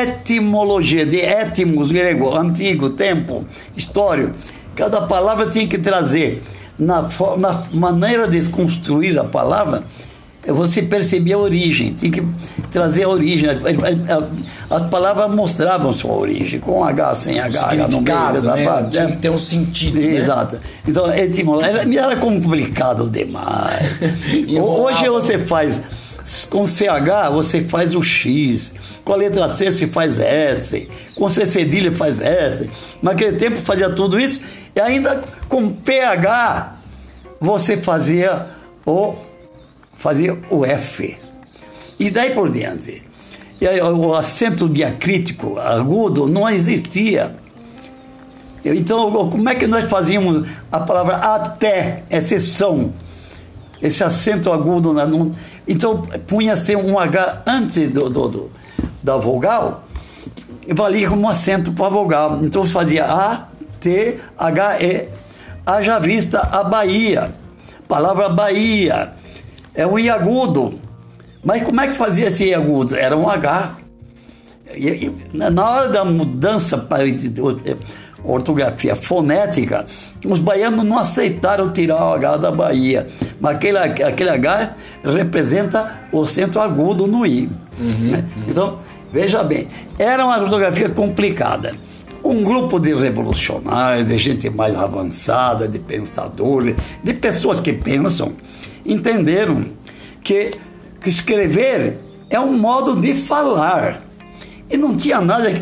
Etimologia, 0.00 1.04
de 1.04 1.20
étimos, 1.20 1.92
grego, 1.92 2.34
antigo, 2.34 2.90
tempo, 2.90 3.44
história. 3.76 4.30
Cada 4.74 5.02
palavra 5.02 5.46
tinha 5.46 5.66
que 5.66 5.76
trazer, 5.76 6.42
na, 6.78 7.08
na 7.38 7.62
maneira 7.72 8.26
de 8.26 8.48
construir 8.48 9.18
a 9.18 9.24
palavra, 9.24 9.82
você 10.46 10.82
percebia 10.82 11.36
a 11.36 11.38
origem, 11.38 11.92
tinha 11.92 12.10
que 12.10 12.22
trazer 12.72 13.04
a 13.04 13.08
origem. 13.08 13.48
As 14.68 14.86
palavras 14.88 15.32
mostravam 15.32 15.92
sua 15.92 16.14
origem, 16.14 16.58
com 16.58 16.82
H, 16.82 17.14
sem 17.14 17.38
H, 17.38 17.66
H 17.66 17.88
no 17.88 18.00
meio. 18.00 18.42
Né? 18.42 18.88
Tinha 18.90 19.06
que 19.08 19.18
ter 19.18 19.30
um 19.30 19.38
sentido. 19.38 20.00
Né? 20.00 20.16
Exato. 20.16 20.56
Então, 20.88 21.06
era, 21.60 21.82
era 21.94 22.16
complicado 22.16 23.08
demais. 23.08 24.00
Hoje 24.58 25.08
você 25.08 25.38
faz. 25.38 25.80
Com 26.48 26.66
CH 26.66 27.30
você 27.32 27.62
faz 27.62 27.94
o 27.94 28.02
X, 28.02 28.72
com 29.04 29.12
a 29.12 29.16
letra 29.16 29.48
C 29.48 29.70
você 29.70 29.86
faz 29.86 30.18
S, 30.18 30.88
com 31.14 31.28
C 31.28 31.44
cedilha 31.46 31.92
faz 31.92 32.20
S. 32.20 32.70
Naquele 33.02 33.36
tempo 33.36 33.56
fazia 33.56 33.90
tudo 33.90 34.18
isso 34.18 34.40
e 34.74 34.80
ainda 34.80 35.20
com 35.48 35.70
PH 35.70 36.76
você 37.40 37.76
fazia 37.76 38.46
o 38.86 39.14
fazia 39.96 40.38
o 40.50 40.64
F. 40.64 41.18
E 41.98 42.10
daí 42.10 42.30
por 42.30 42.50
diante. 42.50 43.04
E 43.60 43.68
aí, 43.68 43.80
o 43.80 44.12
acento 44.12 44.68
diacrítico 44.68 45.56
agudo 45.56 46.26
não 46.26 46.50
existia. 46.50 47.32
Então, 48.64 49.28
como 49.28 49.48
é 49.48 49.54
que 49.54 49.68
nós 49.68 49.88
fazíamos 49.88 50.48
a 50.72 50.80
palavra 50.80 51.14
até, 51.14 52.02
exceção? 52.10 52.92
Esse 53.80 54.02
acento 54.02 54.52
agudo. 54.52 54.92
Não, 54.92 55.30
então, 55.66 56.02
punha-se 56.26 56.74
um 56.74 56.98
H 56.98 57.42
antes 57.46 57.90
do, 57.90 58.10
do, 58.10 58.28
do, 58.28 58.50
da 59.02 59.16
vogal, 59.16 59.84
e 60.66 60.74
valia 60.74 61.08
como 61.08 61.28
acento 61.28 61.72
para 61.72 61.88
vogal. 61.88 62.40
Então, 62.42 62.64
fazia 62.64 63.04
A, 63.04 63.48
T, 63.80 64.18
H, 64.38 64.82
E. 64.82 65.08
Haja 65.64 65.98
vista 65.98 66.40
a 66.40 66.64
Bahia. 66.64 67.32
Palavra 67.86 68.28
Bahia 68.28 69.12
é 69.74 69.86
um 69.86 69.98
I 69.98 70.10
agudo. 70.10 70.74
Mas 71.44 71.62
como 71.62 71.80
é 71.80 71.88
que 71.88 71.94
fazia 71.94 72.28
esse 72.28 72.44
I 72.46 72.54
agudo? 72.54 72.96
Era 72.96 73.16
um 73.16 73.28
H. 73.28 73.76
E, 74.74 74.88
e, 74.88 75.16
na 75.32 75.70
hora 75.70 75.88
da 75.88 76.04
mudança 76.04 76.78
para 76.78 77.04
ortografia 78.24 78.94
fonética, 78.94 79.86
os 80.24 80.38
baianos 80.38 80.84
não 80.84 80.98
aceitaram 80.98 81.72
tirar 81.72 82.10
o 82.10 82.12
H 82.14 82.36
da 82.36 82.50
Bahia. 82.50 83.06
Mas 83.40 83.56
aquele, 83.56 83.78
aquele 83.78 84.30
H 84.30 84.74
representa 85.04 86.02
o 86.12 86.24
centro 86.26 86.60
agudo 86.60 87.06
no 87.06 87.26
I. 87.26 87.50
Uhum, 87.80 88.10
né? 88.10 88.24
uhum. 88.36 88.42
Então, 88.48 88.78
veja 89.12 89.42
bem, 89.42 89.68
era 89.98 90.24
uma 90.24 90.38
ortografia 90.38 90.88
complicada. 90.88 91.74
Um 92.24 92.44
grupo 92.44 92.78
de 92.78 92.94
revolucionários, 92.94 94.06
de 94.06 94.16
gente 94.16 94.48
mais 94.48 94.76
avançada, 94.76 95.66
de 95.66 95.80
pensadores, 95.80 96.76
de 97.02 97.14
pessoas 97.14 97.58
que 97.58 97.72
pensam, 97.72 98.32
entenderam 98.86 99.64
que, 100.22 100.50
que 101.02 101.08
escrever 101.08 101.98
é 102.30 102.38
um 102.38 102.56
modo 102.56 103.00
de 103.00 103.14
falar. 103.14 104.00
E 104.72 104.76
não 104.76 104.96
tinha 104.96 105.20
nada. 105.20 105.52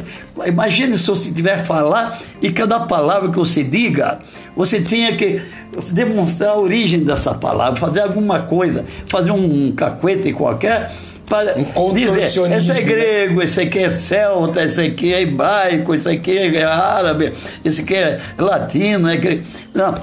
Imagine 0.47 0.97
se 0.97 1.07
você 1.07 1.31
tiver 1.31 1.65
falar 1.65 2.19
e 2.41 2.53
cada 2.53 2.81
palavra 2.81 3.29
que 3.29 3.39
você 3.39 3.65
diga, 3.65 4.21
você 4.57 4.81
tinha 4.81 5.17
que 5.17 5.43
demonstrar 5.91 6.51
a 6.51 6.59
origem 6.59 7.01
dessa 7.01 7.35
palavra, 7.35 7.79
fazer 7.79 8.01
alguma 8.01 8.41
coisa, 8.41 8.85
fazer 9.07 9.31
um 9.31 9.73
cacuete 9.73 10.33
qualquer 10.33 10.93
para 11.31 11.55
um 11.81 11.95
dizer, 11.95 12.25
esse 12.25 12.41
é 12.41 12.49
né? 12.49 12.83
grego, 12.83 13.41
esse 13.41 13.61
aqui 13.61 13.79
é 13.79 13.89
celta, 13.89 14.65
esse 14.65 14.81
aqui 14.81 15.15
é 15.15 15.23
hebraico, 15.23 15.95
esse 15.95 16.09
aqui 16.09 16.37
é 16.37 16.65
árabe, 16.65 17.33
esse 17.65 17.83
aqui 17.83 17.95
é 17.95 18.21
latino, 18.37 19.09
é 19.09 19.17
grego. 19.17 19.45
Não, 19.73 19.95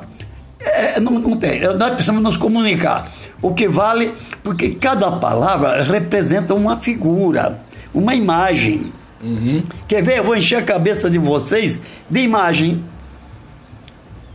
é, 0.60 1.00
não, 1.02 1.12
não 1.14 1.36
tem. 1.36 1.60
Nós 1.62 1.94
precisamos 1.94 2.24
nos 2.24 2.38
comunicar. 2.38 3.06
O 3.42 3.54
que 3.54 3.68
vale, 3.68 4.14
porque 4.42 4.70
cada 4.70 5.12
palavra 5.12 5.84
representa 5.84 6.54
uma 6.54 6.78
figura, 6.78 7.60
uma 7.94 8.16
imagem. 8.16 8.94
Uhum. 9.22 9.64
Quer 9.88 10.04
ver? 10.04 10.20
Eu 10.20 10.24
vou 10.24 10.36
encher 10.36 10.58
a 10.58 10.62
cabeça 10.62 11.10
de 11.10 11.18
vocês 11.18 11.80
de 12.10 12.20
imagem. 12.22 12.84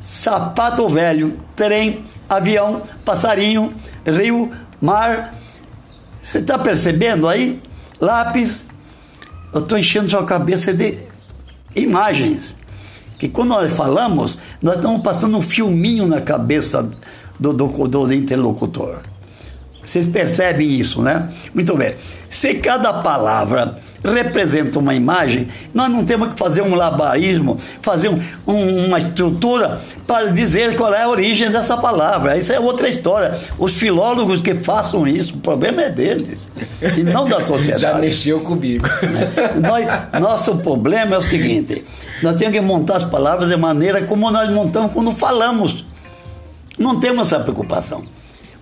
Sapato 0.00 0.88
velho, 0.88 1.38
trem, 1.54 2.04
avião, 2.28 2.82
passarinho, 3.04 3.72
rio, 4.04 4.50
mar. 4.80 5.32
Você 6.20 6.38
está 6.38 6.58
percebendo 6.58 7.28
aí? 7.28 7.60
Lápis. 8.00 8.66
Eu 9.52 9.60
estou 9.60 9.78
enchendo 9.78 10.08
sua 10.08 10.24
cabeça 10.24 10.72
de 10.72 10.98
imagens 11.76 12.56
que 13.22 13.28
quando 13.28 13.50
nós 13.50 13.72
falamos, 13.72 14.36
nós 14.60 14.74
estamos 14.74 15.00
passando 15.00 15.36
um 15.38 15.42
filminho 15.42 16.08
na 16.08 16.20
cabeça 16.20 16.90
do, 17.38 17.52
do, 17.52 17.68
do 17.86 18.12
interlocutor. 18.12 19.00
Vocês 19.84 20.04
percebem 20.04 20.68
isso, 20.68 21.00
né? 21.00 21.32
Muito 21.54 21.76
bem. 21.76 21.94
Se 22.28 22.54
cada 22.54 22.92
palavra 22.94 23.78
representa 24.04 24.78
uma 24.78 24.94
imagem, 24.94 25.48
nós 25.72 25.88
não 25.88 26.04
temos 26.04 26.30
que 26.30 26.38
fazer 26.38 26.62
um 26.62 26.74
labarismo, 26.74 27.58
fazer 27.80 28.08
um, 28.08 28.20
um, 28.46 28.86
uma 28.86 28.98
estrutura 28.98 29.80
para 30.06 30.26
dizer 30.30 30.76
qual 30.76 30.92
é 30.92 31.02
a 31.02 31.08
origem 31.08 31.50
dessa 31.50 31.76
palavra. 31.76 32.36
Isso 32.36 32.52
é 32.52 32.58
outra 32.58 32.88
história. 32.88 33.38
Os 33.58 33.74
filólogos 33.74 34.40
que 34.40 34.54
façam 34.56 35.06
isso, 35.06 35.34
o 35.34 35.38
problema 35.38 35.82
é 35.82 35.90
deles 35.90 36.48
e 36.96 37.02
não 37.02 37.28
da 37.28 37.40
sociedade. 37.44 37.82
Já 37.82 37.94
mexeu 37.94 38.40
comigo. 38.40 38.86
Nós, 39.62 39.86
nosso 40.20 40.56
problema 40.58 41.14
é 41.14 41.18
o 41.18 41.22
seguinte: 41.22 41.84
nós 42.22 42.36
temos 42.36 42.54
que 42.54 42.60
montar 42.60 42.96
as 42.96 43.04
palavras 43.04 43.48
de 43.48 43.56
maneira 43.56 44.02
como 44.04 44.30
nós 44.30 44.52
montamos 44.52 44.92
quando 44.92 45.12
falamos. 45.12 45.84
Não 46.78 46.98
temos 46.98 47.28
essa 47.28 47.40
preocupação. 47.40 48.02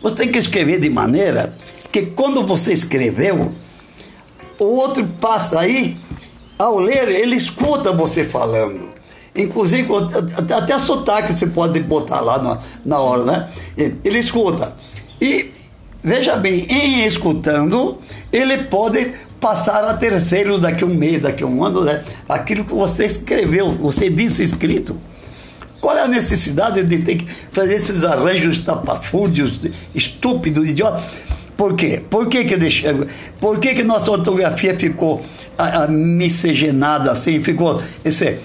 Você 0.03 0.15
tem 0.17 0.29
que 0.29 0.39
escrever 0.39 0.81
de 0.81 0.91
maneira 0.91 1.53
que 1.93 2.07
quando 2.07 2.47
você 2.47 2.73
escreveu, 2.73 3.53
o 4.61 4.77
outro 4.77 5.05
passa 5.21 5.61
aí, 5.61 5.97
ao 6.59 6.79
ler, 6.79 7.09
ele 7.09 7.35
escuta 7.35 7.91
você 7.91 8.23
falando. 8.23 8.91
Inclusive, 9.35 9.89
até 10.55 10.79
sotaque 10.79 11.33
você 11.33 11.47
pode 11.47 11.81
botar 11.81 12.21
lá 12.21 12.39
na, 12.39 12.59
na 12.85 12.99
hora, 13.01 13.25
né? 13.25 13.49
Ele 14.05 14.19
escuta. 14.19 14.75
E, 15.21 15.51
veja 16.03 16.37
bem, 16.37 16.67
em 16.69 17.07
escutando, 17.07 17.99
ele 18.33 18.65
pode 18.65 19.13
passar 19.41 19.85
a 19.85 19.95
terceiros 19.95 20.61
daqui 20.61 20.85
a 20.85 20.87
um 20.87 20.95
mês, 20.95 21.23
daqui 21.23 21.43
a 21.43 21.47
um 21.47 21.65
ano, 21.65 21.83
né? 21.83 22.05
aquilo 22.29 22.65
que 22.65 22.75
você 22.75 23.07
escreveu, 23.07 23.73
você 23.73 24.11
disse 24.11 24.43
escrito. 24.43 24.97
Qual 25.81 25.97
é 25.97 26.03
a 26.03 26.09
necessidade 26.09 26.85
de 26.85 26.99
ter 26.99 27.17
que 27.17 27.27
fazer 27.51 27.77
esses 27.77 28.05
arranjos 28.05 28.59
tapafúrdios, 28.59 29.63
estúpidos, 29.95 30.69
idiotas? 30.69 31.03
Por 31.61 31.75
quê? 31.75 32.01
Por 32.09 32.27
que, 32.27 32.43
que, 32.43 32.57
deixa, 32.57 32.97
por 33.39 33.59
que, 33.59 33.75
que 33.75 33.85
nossa 33.85 34.11
ortografia 34.11 34.75
ficou 34.79 35.21
a, 35.59 35.83
a, 35.83 35.87
miscigenada 35.87 37.13
assim, 37.13 37.43
ficou 37.43 37.83
esse 38.03 38.39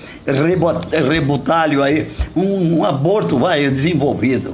rebutalho 0.91 1.81
aí, 1.81 2.09
um, 2.35 2.79
um 2.79 2.83
aborto 2.83 3.37
vai 3.37 3.69
desenvolvido? 3.69 4.53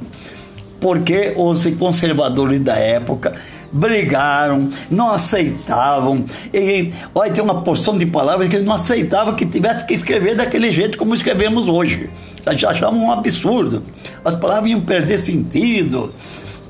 Porque 0.80 1.32
os 1.36 1.66
conservadores 1.74 2.60
da 2.60 2.76
época 2.76 3.34
brigaram, 3.72 4.70
não 4.88 5.10
aceitavam. 5.10 6.24
E, 6.54 6.92
olha, 7.12 7.32
tem 7.32 7.42
uma 7.42 7.62
porção 7.62 7.98
de 7.98 8.06
palavras 8.06 8.48
que 8.48 8.54
eles 8.54 8.66
não 8.66 8.74
aceitavam 8.74 9.34
que 9.34 9.44
tivesse 9.44 9.84
que 9.84 9.94
escrever 9.94 10.36
daquele 10.36 10.70
jeito 10.70 10.96
como 10.96 11.16
escrevemos 11.16 11.68
hoje. 11.68 12.08
Já 12.56 12.70
achavam 12.70 13.06
um 13.06 13.10
absurdo. 13.10 13.82
As 14.24 14.36
palavras 14.36 14.70
iam 14.70 14.82
perder 14.82 15.18
sentido. 15.18 16.14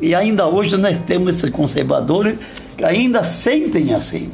E 0.02 0.16
ainda 0.16 0.48
hoje 0.48 0.76
nós 0.76 0.98
temos 0.98 1.36
esses 1.36 1.48
conservadores 1.50 2.36
que 2.76 2.84
ainda 2.84 3.22
sentem 3.22 3.94
assim. 3.94 4.28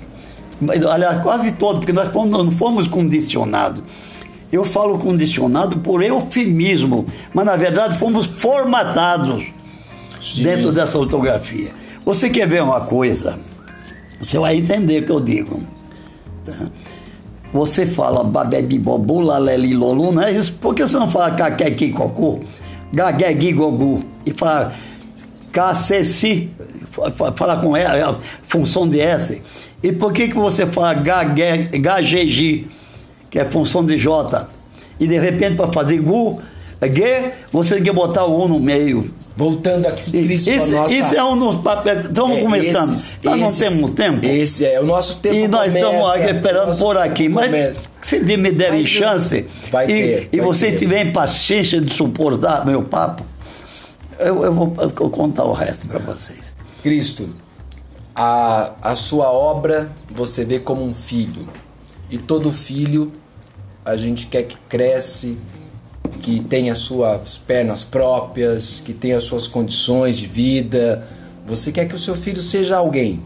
Aliás, 0.91 1.23
quase 1.23 1.53
todos, 1.53 1.81
porque 1.81 1.93
nós 1.93 2.09
fomos, 2.09 2.33
não 2.33 2.51
fomos 2.51 2.89
condicionados. 2.89 3.85
Eu 4.51 4.65
falo 4.65 4.99
condicionado 4.99 5.77
por 5.81 6.03
eufemismo, 6.03 7.07
mas 7.35 7.45
na 7.45 7.55
verdade 7.55 7.99
fomos 7.99 8.25
formatados 8.25 9.45
Sim. 10.19 10.43
dentro 10.43 10.73
dessa 10.73 10.99
ortografia. 10.99 11.71
Você 12.03 12.31
quer 12.31 12.49
ver 12.49 12.63
uma 12.63 12.81
coisa? 12.81 13.39
Você 14.19 14.39
vai 14.39 14.57
entender 14.57 15.03
o 15.03 15.05
que 15.05 15.13
eu 15.13 15.21
digo. 15.21 15.61
Tá? 16.47 16.67
Você 17.53 17.85
fala 17.85 18.25
babebi 18.25 18.79
bobu, 18.79 19.21
laleli 19.21 19.75
lolu, 19.75 20.13
não 20.13 20.23
é 20.23 20.33
isso? 20.33 20.55
Por 20.55 20.75
que 20.75 20.87
você 20.87 20.99
não 20.99 21.11
fala 21.11 21.33
caquequi 21.33 21.93
cocu, 21.93 22.41
gaguegui 22.91 23.53
gogu? 23.53 24.03
E 24.25 24.33
fala 24.33 24.75
KCC, 25.59 26.49
fala 27.37 27.57
com 27.57 27.77
ela, 27.77 27.97
é 27.99 28.03
a 28.03 28.15
função 28.49 28.89
de 28.89 29.01
S. 29.01 29.43
E 29.83 29.93
por 29.93 30.13
que, 30.13 30.29
que 30.29 30.35
você 30.35 30.67
fala 30.67 30.95
HGG, 30.95 32.67
que 33.31 33.39
é 33.39 33.45
função 33.45 33.85
de 33.85 33.97
J? 33.99 34.49
E 35.01 35.07
de 35.07 35.19
repente 35.19 35.57
para 35.57 35.73
fazer 35.73 35.99
GU, 36.01 36.41
G, 36.83 37.33
você 37.53 37.75
tem 37.77 37.85
que 37.85 37.93
botar 37.93 38.25
o 38.25 38.45
U 38.45 38.49
no 38.49 38.59
meio. 38.61 39.13
Voltando 39.37 39.87
aqui, 39.87 40.11
Cristo, 40.11 40.51
isso, 40.51 40.73
nossa... 40.73 40.93
isso 40.95 41.15
é 41.15 41.23
um 41.23 41.39
dos 41.39 41.57
papéis. 41.63 42.07
Estamos 42.07 42.39
É, 42.39 42.43
começando. 42.43 42.93
esses- 42.93 43.15
nós 43.23 43.39
não 43.41 43.47
esses- 43.49 43.59
temos 43.59 43.91
tempo. 43.91 44.27
Esse 44.27 44.65
é 44.65 44.81
o 44.81 44.85
nosso 44.87 45.19
tempo. 45.19 45.35
E 45.37 45.47
nós 45.49 45.69
começa, 45.73 45.87
estamos 45.87 46.11
aqui 46.11 46.31
esperando 46.35 46.79
por 46.79 46.99
aqui. 46.99 47.29
Mas 47.29 47.47
começa. 47.47 47.89
se 48.03 48.37
me 48.37 48.51
derem 48.53 48.81
Mas, 48.81 48.89
chance 48.89 49.47
vai 49.71 49.85
e, 49.85 49.89
ter, 49.89 50.29
e 50.33 50.41
vocês 50.41 50.77
tiverem 50.79 51.13
paciência 51.13 51.81
de 51.81 51.93
suportar 51.95 52.67
meu 52.67 52.83
papo, 52.83 53.23
eu, 54.19 54.45
eu 54.45 54.53
vou 54.53 54.75
eu 54.79 55.11
contar 55.11 55.45
o 55.45 55.53
resto 55.53 55.87
para 55.87 55.99
vocês. 55.99 56.53
Cristo, 56.83 57.29
a, 58.15 58.73
a 58.83 58.97
sua 58.97 59.31
obra 59.31 59.91
você 60.11 60.45
vê 60.45 60.59
como 60.59 60.83
um 60.83 60.93
filho. 60.93 61.49
E 62.11 62.19
todo 62.19 62.53
filho 62.53 63.13
a 63.85 63.97
gente 63.97 64.27
quer 64.27 64.43
que 64.43 64.57
cresce, 64.69 65.39
que 66.23 66.41
tenha 66.41 66.75
suas 66.75 67.39
pernas 67.39 67.85
próprias, 67.85 68.81
que 68.81 68.93
tenha 68.93 69.21
suas 69.21 69.47
condições 69.47 70.17
de 70.17 70.27
vida. 70.27 71.07
Você 71.47 71.73
quer 71.73 71.87
que 71.87 71.95
o 71.95 71.99
seu 71.99 72.17
filho 72.17 72.41
seja 72.41 72.77
alguém. 72.77 73.23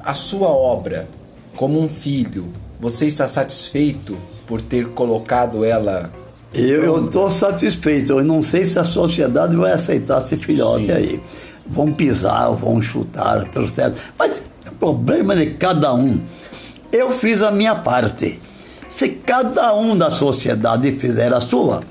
A 0.00 0.14
sua 0.14 0.48
obra, 0.48 1.08
como 1.56 1.80
um 1.80 1.88
filho, 1.88 2.52
você 2.80 3.06
está 3.06 3.26
satisfeito 3.26 4.16
por 4.46 4.62
ter 4.62 4.88
colocado 4.90 5.64
ela 5.64 6.12
Eu 6.58 7.04
estou 7.04 7.28
satisfeito. 7.28 8.12
Eu 8.12 8.24
não 8.24 8.42
sei 8.42 8.64
se 8.64 8.78
a 8.78 8.84
sociedade 8.84 9.54
vai 9.54 9.72
aceitar 9.72 10.22
esse 10.22 10.36
filhote 10.38 10.86
Sim. 10.86 10.92
aí. 10.92 11.20
Vão 11.66 11.92
pisar, 11.92 12.50
vão 12.52 12.80
chutar, 12.80 13.46
pelo 13.50 13.68
certo. 13.68 13.98
Mas 14.18 14.40
o 14.66 14.74
problema 14.76 15.34
é 15.34 15.44
de 15.44 15.46
cada 15.54 15.92
um. 15.92 16.18
Eu 16.90 17.10
fiz 17.10 17.42
a 17.42 17.50
minha 17.50 17.74
parte. 17.74 18.40
Se 18.88 19.08
cada 19.08 19.74
um 19.74 19.98
da 19.98 20.10
sociedade 20.10 20.92
fizer 20.92 21.32
a 21.34 21.40
sua, 21.40 21.82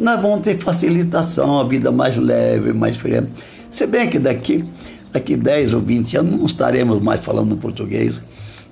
nós 0.00 0.20
vamos 0.20 0.40
ter 0.40 0.58
facilitação, 0.58 1.60
a 1.60 1.64
vida 1.64 1.92
mais 1.92 2.16
leve, 2.16 2.72
mais 2.72 2.96
fria. 2.96 3.28
Se 3.70 3.86
bem 3.86 4.08
que 4.08 4.18
daqui, 4.18 4.64
daqui 5.12 5.36
10 5.36 5.74
ou 5.74 5.80
20 5.80 6.16
anos 6.16 6.38
não 6.38 6.46
estaremos 6.46 7.00
mais 7.02 7.20
falando 7.20 7.56
português. 7.56 8.20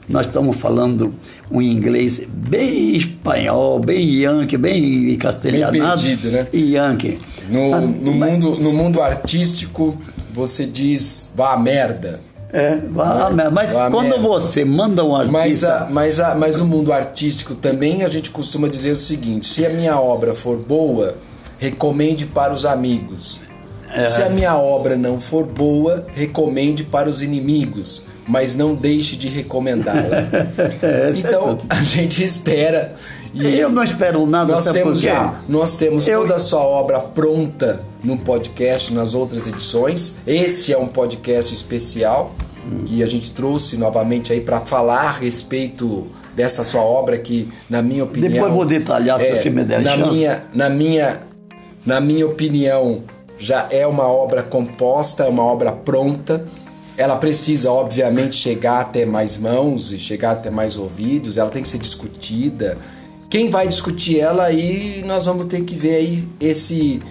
Nós 0.08 0.26
estamos 0.26 0.56
falando 0.56 1.12
um 1.50 1.60
inglês 1.60 2.20
bem 2.26 2.96
espanhol, 2.96 3.80
bem 3.80 4.20
yankee, 4.22 4.56
bem 4.56 5.16
castelhanado. 5.16 6.00
perdido, 6.02 6.30
né? 6.30 6.46
E 6.52 6.72
yankee. 6.74 7.18
No, 7.48 7.74
Ah, 7.74 7.80
no, 7.80 8.14
mas- 8.14 8.32
mundo, 8.32 8.56
no 8.60 8.72
mundo 8.72 9.02
artístico, 9.02 9.96
você 10.32 10.64
diz 10.64 11.30
vá 11.34 11.54
a 11.54 11.58
merda. 11.58 12.20
É, 12.52 12.76
vá, 12.76 13.30
mas 13.52 13.72
Vá 13.72 13.90
quando 13.90 14.10
merda. 14.10 14.22
você 14.22 14.64
manda 14.64 15.04
um 15.04 15.10
Mas, 15.30 15.64
artista... 15.64 15.74
a, 15.88 15.90
mas, 15.90 16.20
a, 16.20 16.34
mas 16.36 16.60
no 16.60 16.66
mundo 16.66 16.92
artístico 16.92 17.54
também 17.56 18.04
a 18.04 18.08
gente 18.08 18.30
costuma 18.30 18.68
dizer 18.68 18.92
o 18.92 18.96
seguinte: 18.96 19.46
se 19.46 19.66
a 19.66 19.70
minha 19.70 19.98
obra 20.00 20.32
for 20.32 20.56
boa, 20.58 21.16
recomende 21.58 22.24
para 22.26 22.54
os 22.54 22.64
amigos. 22.64 23.40
É. 23.92 24.04
Se 24.06 24.22
a 24.22 24.28
minha 24.28 24.56
obra 24.56 24.96
não 24.96 25.18
for 25.20 25.44
boa, 25.44 26.06
recomende 26.14 26.84
para 26.84 27.08
os 27.08 27.20
inimigos, 27.22 28.04
mas 28.26 28.54
não 28.56 28.74
deixe 28.74 29.16
de 29.16 29.28
recomendá-la. 29.28 30.26
É, 30.82 31.10
então 31.14 31.58
a 31.68 31.82
gente 31.82 32.22
espera. 32.22 32.94
E 33.34 33.58
Eu 33.58 33.68
não 33.70 33.82
espero 33.84 34.26
nada, 34.26 34.52
nós 34.54 34.64
temos 34.70 35.00
já, 35.00 35.40
nós 35.48 35.76
temos 35.76 36.08
Eu- 36.08 36.22
toda 36.22 36.36
a 36.36 36.38
sua 36.38 36.60
obra 36.60 36.98
pronta 37.00 37.80
no 38.02 38.16
podcast, 38.16 38.92
nas 38.94 39.14
outras 39.14 39.46
edições. 39.46 40.14
Esse 40.26 40.72
é 40.72 40.78
um 40.78 40.86
podcast 40.88 41.52
especial 41.52 42.34
que 42.86 43.02
a 43.02 43.06
gente 43.06 43.30
trouxe 43.32 43.76
novamente 43.76 44.32
aí 44.32 44.40
para 44.40 44.60
falar 44.60 45.02
a 45.02 45.10
respeito 45.12 46.06
dessa 46.34 46.64
sua 46.64 46.80
obra 46.82 47.16
que, 47.18 47.48
na 47.68 47.80
minha 47.82 48.04
opinião, 48.04 48.32
Depois 48.32 48.52
vou 48.52 48.64
detalhar, 48.64 49.18
se 49.20 49.34
você 49.34 49.50
me 49.50 49.64
der 49.64 49.82
na 49.82 49.96
chance. 49.96 50.10
minha, 50.10 50.42
na 50.54 50.68
minha, 50.70 51.20
na 51.84 52.00
minha 52.00 52.26
opinião, 52.26 53.02
já 53.38 53.66
é 53.70 53.86
uma 53.86 54.08
obra 54.08 54.42
composta, 54.42 55.24
é 55.24 55.28
uma 55.28 55.44
obra 55.44 55.72
pronta. 55.72 56.44
Ela 56.96 57.16
precisa, 57.16 57.70
obviamente, 57.70 58.34
chegar 58.34 58.80
até 58.80 59.04
mais 59.04 59.36
mãos 59.36 59.92
e 59.92 59.98
chegar 59.98 60.32
até 60.32 60.50
mais 60.50 60.76
ouvidos. 60.76 61.36
Ela 61.36 61.50
tem 61.50 61.62
que 61.62 61.68
ser 61.68 61.78
discutida. 61.78 62.78
Quem 63.28 63.50
vai 63.50 63.68
discutir 63.68 64.18
ela 64.18 64.44
aí, 64.44 65.02
nós 65.04 65.26
vamos 65.26 65.46
ter 65.46 65.62
que 65.62 65.74
ver 65.74 65.96
aí 65.96 66.28
esse, 66.40 67.02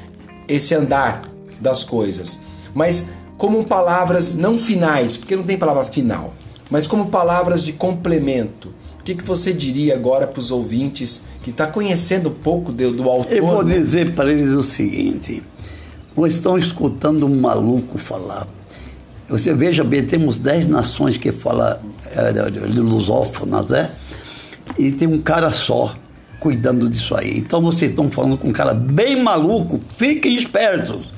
esse 0.48 0.74
andar 0.74 1.24
das 1.60 1.84
coisas. 1.84 2.40
Mas 2.74 3.06
como 3.38 3.66
palavras 3.66 4.34
não 4.34 4.58
finais, 4.58 5.18
porque 5.18 5.36
não 5.36 5.44
tem 5.44 5.58
palavra 5.58 5.86
final, 5.86 6.34
mas 6.70 6.88
como 6.88 7.08
palavras 7.08 7.64
de 7.64 7.74
complemento. 7.74 8.74
O 9.00 9.04
que, 9.06 9.14
que 9.14 9.24
você 9.24 9.54
diria 9.54 9.94
agora 9.94 10.26
para 10.26 10.40
os 10.40 10.50
ouvintes 10.50 11.22
que 11.44 11.52
está 11.52 11.68
conhecendo 11.68 12.30
um 12.30 12.34
pouco 12.34 12.72
do, 12.72 12.92
do 12.92 13.08
autor? 13.08 13.32
Eu 13.32 13.46
vou 13.46 13.64
dizer 13.64 14.16
para 14.16 14.32
eles 14.32 14.52
o 14.52 14.64
seguinte: 14.64 15.44
vocês 16.16 16.36
estão 16.36 16.58
escutando 16.58 17.28
um 17.28 17.40
maluco 17.40 18.00
falar. 18.00 18.48
Você 19.28 19.54
veja 19.54 19.84
bem, 19.84 20.06
temos 20.06 20.38
10 20.38 20.68
nações 20.68 21.18
que 21.18 21.32
falam 21.32 21.78
é, 22.12 22.80
lusófonas, 22.80 23.70
né? 23.70 23.92
E 24.78 24.92
tem 24.92 25.08
um 25.08 25.22
cara 25.22 25.52
só 25.52 25.94
cuidando 26.40 26.88
disso 26.88 27.16
aí. 27.16 27.38
Então 27.38 27.62
vocês 27.62 27.90
estão 27.90 28.10
falando 28.10 28.38
com 28.38 28.50
um 28.50 28.54
cara 28.54 28.74
bem 28.74 29.22
maluco, 29.22 29.80
fiquem 29.98 30.36
espertos. 30.36 31.10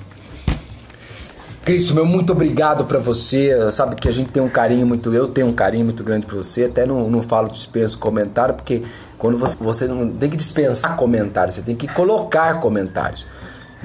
Cristo, 1.68 1.94
meu 1.94 2.06
muito 2.06 2.32
obrigado 2.32 2.86
pra 2.86 2.98
você. 2.98 3.54
Sabe 3.74 3.98
que 3.98 4.08
a 4.08 4.12
gente 4.12 4.32
tem 4.32 4.42
um 4.42 4.48
carinho 4.48 4.88
muito, 4.88 5.14
eu 5.14 5.28
tenho 5.28 5.48
um 5.48 5.52
carinho 5.52 5.84
muito 5.84 6.02
grande 6.02 6.26
por 6.26 6.36
você. 6.36 6.64
Até 6.64 6.86
não, 6.86 7.10
não 7.10 7.22
falo 7.22 7.50
dispenso 7.50 8.00
comentário, 8.00 8.56
porque 8.56 8.84
quando 9.18 9.38
você, 9.38 9.58
você 9.60 9.86
não 9.86 10.10
tem 10.10 10.30
que 10.30 10.38
dispensar 10.38 10.96
comentários, 10.96 11.56
você 11.56 11.62
tem 11.62 11.76
que 11.76 11.86
colocar 11.90 12.62
comentários. 12.62 13.28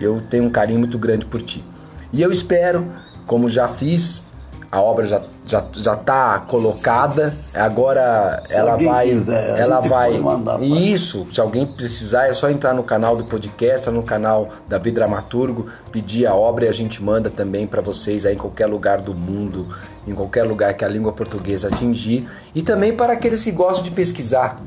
Eu 0.00 0.22
tenho 0.30 0.44
um 0.44 0.50
carinho 0.50 0.78
muito 0.78 0.96
grande 0.96 1.26
por 1.26 1.42
ti. 1.42 1.64
E 2.12 2.22
eu 2.22 2.30
espero, 2.30 2.86
como 3.26 3.48
já 3.48 3.68
fiz, 3.68 4.22
a 4.70 4.80
obra 4.80 5.06
já 5.06 5.20
já 5.44 5.62
já 5.74 5.96
tá 5.96 6.38
colocada. 6.46 7.34
Agora 7.54 8.42
Se 8.46 8.54
ela 8.54 8.76
vai 8.76 9.08
quiser, 9.08 9.58
ela 9.58 9.80
vai 9.80 10.12
isso, 10.60 11.26
se 11.32 11.40
alguém 11.40 11.66
precisar, 11.66 12.28
é 12.28 12.34
só 12.34 12.48
entrar 12.48 12.72
no 12.72 12.82
canal 12.84 13.16
do 13.16 13.24
podcast, 13.24 13.90
no 13.90 14.02
canal 14.02 14.48
da 14.68 14.78
Vidramaturgo, 14.78 15.66
pedir 15.90 16.26
a 16.26 16.34
obra 16.34 16.66
e 16.66 16.68
a 16.68 16.72
gente 16.72 17.02
manda 17.02 17.28
também 17.28 17.66
para 17.66 17.82
vocês 17.82 18.24
aí 18.24 18.34
em 18.34 18.38
qualquer 18.38 18.66
lugar 18.66 19.00
do 19.00 19.12
mundo, 19.14 19.66
em 20.06 20.14
qualquer 20.14 20.44
lugar 20.44 20.74
que 20.74 20.84
a 20.84 20.88
língua 20.88 21.12
portuguesa 21.12 21.68
atingir, 21.68 22.28
e 22.54 22.62
também 22.62 22.92
para 22.96 23.12
aqueles 23.14 23.42
que 23.42 23.50
gostam 23.50 23.82
de 23.84 23.90
pesquisar, 23.90 24.58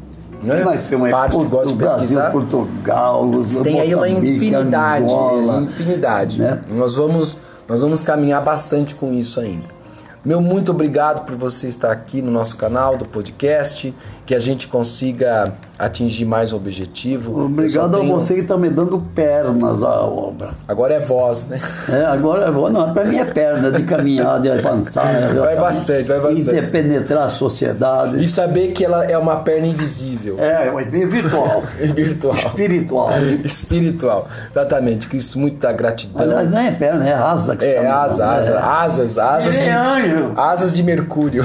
né? 0.43 0.61
Parte 1.09 1.37
que 1.37 1.45
gostam 1.45 1.71
de 1.71 1.73
Brasil, 1.75 1.99
pesquisar. 1.99 2.31
Portugal, 2.31 3.31
Tem 3.63 3.79
aí 3.79 3.95
uma 3.95 4.07
infinidade, 4.09 5.05
Angola, 5.11 5.61
infinidade. 5.61 6.39
né? 6.39 6.61
Nós 6.69 6.95
vamos 6.95 7.37
nós 7.67 7.81
vamos 7.81 8.01
caminhar 8.01 8.43
bastante 8.43 8.95
com 8.95 9.13
isso 9.13 9.39
ainda. 9.39 9.75
Meu 10.23 10.41
muito 10.41 10.71
obrigado 10.71 11.25
por 11.25 11.35
você 11.35 11.67
estar 11.67 11.91
aqui 11.91 12.21
no 12.21 12.31
nosso 12.31 12.57
canal 12.57 12.97
do 12.97 13.05
podcast, 13.05 13.93
que 14.25 14.33
a 14.33 14.39
gente 14.39 14.67
consiga 14.67 15.53
atingir 15.77 16.23
mais 16.25 16.53
o 16.53 16.55
objetivo. 16.55 17.45
Obrigado 17.45 17.97
a 17.97 17.99
tenho- 17.99 18.13
você 18.13 18.33
que 18.35 18.39
está 18.39 18.57
me 18.57 18.69
dando 18.69 18.97
pernas 19.13 19.83
à 19.83 20.01
obra. 20.01 20.51
Agora 20.67 20.93
é 20.93 20.99
voz, 21.01 21.47
né? 21.49 21.59
É, 21.89 22.05
agora 22.05 22.45
eu 22.47 22.53
vou, 22.53 22.69
não, 22.71 22.93
para 22.93 23.03
mim 23.03 23.17
é 23.17 23.25
perna 23.25 23.69
de 23.71 23.83
caminhar, 23.83 24.39
de 24.41 24.49
avançar. 24.49 25.05
né? 25.13 25.33
Vai 25.33 25.57
bastante, 25.57 26.03
vai 26.07 26.19
bastante. 26.21 26.57
E 26.57 26.61
de 26.61 26.67
penetrar 26.71 27.25
a 27.25 27.29
sociedade. 27.29 28.23
E 28.23 28.27
saber 28.27 28.71
que 28.71 28.85
ela 28.85 29.03
é 29.05 29.17
uma 29.17 29.35
perna 29.37 29.67
invisível. 29.67 30.37
É, 30.39 30.67
é 30.69 31.05
virtual. 31.05 31.63
Virtual. 31.93 32.35
Espiritual. 32.35 33.09
Espiritual. 33.43 34.27
Exatamente. 34.51 35.07
Cristo, 35.09 35.39
muita 35.39 35.71
gratidão. 35.71 36.21
Aliás, 36.21 36.49
não 36.49 36.59
é 36.59 36.71
perna, 36.71 37.07
é 37.07 37.13
asa 37.13 37.55
que 37.55 37.63
você 37.65 37.71
É, 37.71 37.81
me 37.81 37.87
asa, 37.87 38.25
asa, 38.25 38.53
é. 38.53 38.57
asas, 38.57 39.17
asas 39.17 39.55
Ele 39.55 39.63
de, 39.63 39.69
é 39.69 39.73
anjo. 39.73 40.33
asas 40.37 40.73
de 40.73 40.81
Mercúrio. 40.83 41.43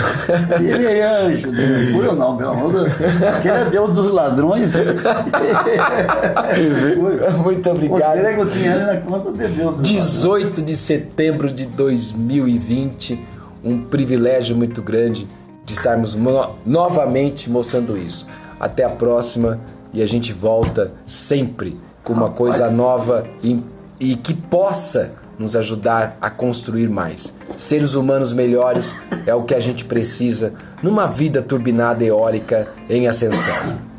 Ele 0.58 0.86
é 0.86 1.02
anjo, 1.26 1.50
de 1.50 1.66
Mercúrio 1.66 2.12
não, 2.14 2.36
pelo 2.36 2.50
amor 2.50 2.69
Deus. 2.70 2.92
Aquele 3.36 3.54
é 3.54 3.64
Deus 3.70 3.94
dos 3.94 4.10
ladrões. 4.10 4.72
Muito 7.42 7.70
obrigado. 7.70 8.50
Tinham 8.50 8.74
ele 8.76 8.84
na 8.84 8.96
conta 9.00 9.32
de 9.32 9.48
Deus. 9.48 9.74
dos 9.76 9.82
18 9.88 10.62
de 10.62 10.76
setembro 10.76 11.50
de 11.52 11.66
2020, 11.66 13.22
um 13.64 13.82
privilégio 13.82 14.56
muito 14.56 14.82
grande 14.82 15.28
de 15.64 15.72
estarmos 15.72 16.14
no- 16.14 16.50
novamente 16.64 17.50
mostrando 17.50 17.96
isso. 17.96 18.26
Até 18.58 18.84
a 18.84 18.90
próxima 18.90 19.58
e 19.92 20.02
a 20.02 20.06
gente 20.06 20.32
volta 20.32 20.92
sempre 21.06 21.78
com 22.04 22.12
uma 22.12 22.30
coisa 22.30 22.70
nova 22.70 23.24
e, 23.42 23.62
e 23.98 24.16
que 24.16 24.32
possa 24.34 25.14
nos 25.40 25.56
ajudar 25.56 26.18
a 26.20 26.28
construir 26.28 26.90
mais. 26.90 27.32
Seres 27.56 27.94
humanos 27.94 28.34
melhores 28.34 28.94
é 29.26 29.34
o 29.34 29.42
que 29.42 29.54
a 29.54 29.58
gente 29.58 29.86
precisa 29.86 30.52
numa 30.82 31.06
vida 31.06 31.40
turbinada 31.40 32.04
eólica 32.04 32.68
em 32.90 33.08
ascensão. 33.08 33.89